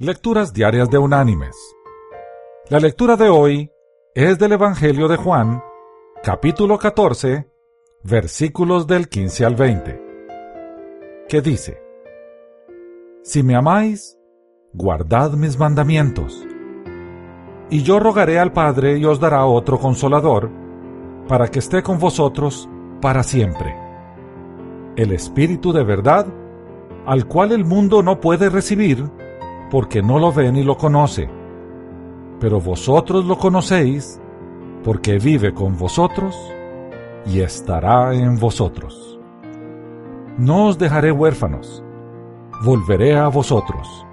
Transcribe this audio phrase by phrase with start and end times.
[0.00, 1.56] Lecturas Diarias de Unánimes.
[2.68, 3.72] La lectura de hoy
[4.14, 5.60] es del Evangelio de Juan,
[6.22, 7.50] capítulo 14,
[8.04, 10.02] versículos del 15 al 20,
[11.28, 11.82] que dice,
[13.24, 14.16] Si me amáis,
[14.72, 16.46] guardad mis mandamientos,
[17.68, 20.48] y yo rogaré al Padre y os dará otro consolador,
[21.26, 22.68] para que esté con vosotros
[23.00, 23.74] para siempre.
[24.94, 26.28] El Espíritu de verdad,
[27.04, 29.17] al cual el mundo no puede recibir,
[29.70, 31.28] porque no lo ve ni lo conoce.
[32.40, 34.20] Pero vosotros lo conocéis,
[34.84, 36.36] porque vive con vosotros
[37.26, 39.18] y estará en vosotros.
[40.38, 41.82] No os dejaré huérfanos,
[42.64, 44.06] volveré a vosotros.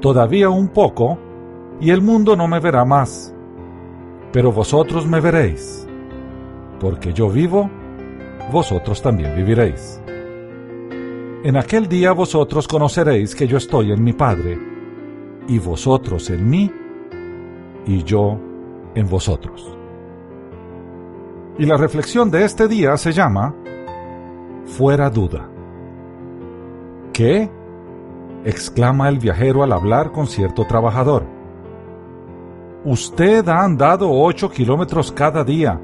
[0.00, 1.18] Todavía un poco,
[1.80, 3.34] y el mundo no me verá más,
[4.32, 5.86] pero vosotros me veréis,
[6.80, 7.70] porque yo vivo,
[8.50, 10.00] vosotros también viviréis.
[11.44, 14.58] En aquel día vosotros conoceréis que yo estoy en mi Padre,
[15.46, 16.72] y vosotros en mí,
[17.84, 18.38] y yo
[18.94, 19.76] en vosotros.
[21.58, 23.54] Y la reflexión de este día se llama
[24.64, 25.46] Fuera duda.
[27.12, 27.50] ¿Qué?
[28.46, 31.26] exclama el viajero al hablar con cierto trabajador.
[32.86, 35.78] Usted ha andado ocho kilómetros cada día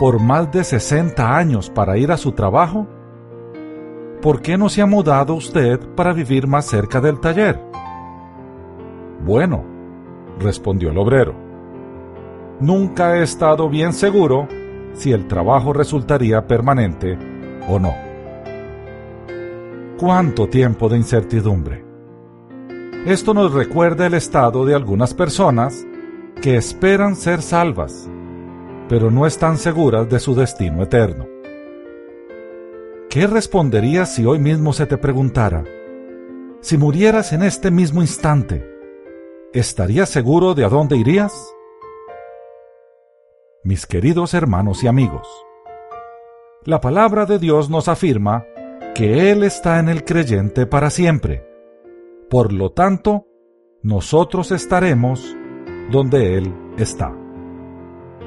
[0.00, 2.86] por más de sesenta años para ir a su trabajo
[4.22, 7.60] ¿por qué no se ha mudado usted para vivir más cerca del taller?
[9.26, 9.64] Bueno,
[10.38, 11.34] respondió el obrero,
[12.60, 14.48] nunca he estado bien seguro
[14.94, 17.18] si el trabajo resultaría permanente
[17.68, 17.92] o no.
[19.98, 21.84] ¿Cuánto tiempo de incertidumbre?
[23.06, 25.84] Esto nos recuerda el estado de algunas personas
[26.40, 28.08] que esperan ser salvas,
[28.88, 31.31] pero no están seguras de su destino eterno.
[33.12, 35.64] ¿Qué responderías si hoy mismo se te preguntara,
[36.62, 38.66] si murieras en este mismo instante,
[39.52, 41.54] ¿estarías seguro de a dónde irías?
[43.64, 45.28] Mis queridos hermanos y amigos,
[46.64, 48.46] la palabra de Dios nos afirma
[48.94, 51.46] que Él está en el creyente para siempre.
[52.30, 53.26] Por lo tanto,
[53.82, 55.36] nosotros estaremos
[55.90, 57.14] donde Él está.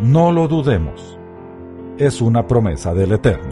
[0.00, 1.20] No lo dudemos.
[1.98, 3.51] Es una promesa del Eterno.